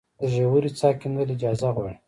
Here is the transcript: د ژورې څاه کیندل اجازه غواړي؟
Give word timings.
د 0.19 0.21
ژورې 0.33 0.69
څاه 0.79 0.99
کیندل 1.01 1.27
اجازه 1.35 1.69
غواړي؟ 1.75 1.95